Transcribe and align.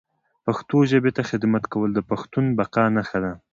پښتو 0.45 0.77
ژبي 0.91 1.11
ته 1.17 1.21
خدمت 1.29 1.63
کول 1.73 1.89
د 1.95 1.99
پښتون 2.09 2.45
بقا 2.57 2.85
نښه 2.95 3.19
ده 3.23 3.31